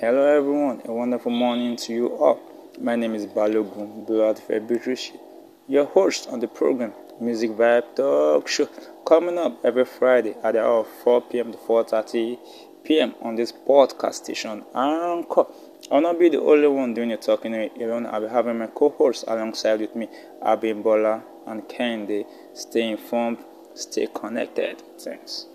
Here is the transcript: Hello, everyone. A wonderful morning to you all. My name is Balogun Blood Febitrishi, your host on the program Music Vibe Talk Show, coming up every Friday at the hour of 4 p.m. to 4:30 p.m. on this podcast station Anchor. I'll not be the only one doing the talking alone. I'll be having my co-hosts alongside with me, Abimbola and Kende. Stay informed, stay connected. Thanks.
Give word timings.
Hello, 0.00 0.24
everyone. 0.24 0.80
A 0.84 0.92
wonderful 0.92 1.32
morning 1.32 1.74
to 1.74 1.92
you 1.92 2.06
all. 2.18 2.38
My 2.80 2.94
name 2.94 3.16
is 3.16 3.26
Balogun 3.26 4.06
Blood 4.06 4.36
Febitrishi, 4.38 5.18
your 5.66 5.86
host 5.86 6.28
on 6.28 6.38
the 6.38 6.46
program 6.46 6.92
Music 7.20 7.50
Vibe 7.50 7.96
Talk 7.96 8.46
Show, 8.46 8.68
coming 9.04 9.36
up 9.38 9.58
every 9.64 9.84
Friday 9.84 10.36
at 10.44 10.52
the 10.52 10.62
hour 10.62 10.82
of 10.82 10.86
4 11.02 11.22
p.m. 11.22 11.50
to 11.50 11.58
4:30 11.58 12.38
p.m. 12.84 13.16
on 13.22 13.34
this 13.34 13.50
podcast 13.50 14.14
station 14.22 14.64
Anchor. 14.72 15.46
I'll 15.90 16.00
not 16.00 16.16
be 16.20 16.28
the 16.28 16.42
only 16.42 16.68
one 16.68 16.94
doing 16.94 17.08
the 17.08 17.16
talking 17.16 17.52
alone. 17.56 18.06
I'll 18.06 18.20
be 18.20 18.28
having 18.28 18.56
my 18.56 18.68
co-hosts 18.68 19.24
alongside 19.26 19.80
with 19.80 19.96
me, 19.96 20.06
Abimbola 20.40 21.22
and 21.48 21.64
Kende. 21.64 22.24
Stay 22.54 22.88
informed, 22.88 23.38
stay 23.74 24.06
connected. 24.14 24.80
Thanks. 25.00 25.46